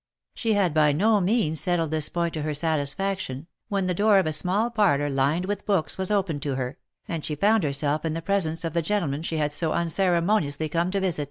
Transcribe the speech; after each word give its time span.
She 0.33 0.53
had 0.53 0.73
by 0.73 0.93
no 0.93 1.21
means 1.21 1.59
settled 1.61 1.91
this 1.91 2.09
point 2.09 2.33
to 2.33 2.41
her 2.41 2.55
satisfaction, 2.55 3.45
when 3.69 3.85
the 3.85 3.93
door 3.93 4.17
of 4.17 4.25
a 4.25 4.33
small 4.33 4.71
parlouv, 4.71 5.13
lined 5.13 5.45
with 5.45 5.63
books, 5.63 5.95
was 5.95 6.09
opened 6.09 6.41
to 6.41 6.55
her, 6.55 6.79
and 7.07 7.23
she 7.23 7.35
found 7.35 7.61
herself 7.63 8.03
in 8.03 8.15
the 8.15 8.21
presence 8.23 8.65
of 8.65 8.73
the 8.73 8.81
gentleman 8.81 9.21
she 9.21 9.37
had 9.37 9.51
so 9.53 9.73
unceremo 9.73 10.41
niously 10.43 10.71
come 10.71 10.89
to 10.89 10.99
visit. 10.99 11.19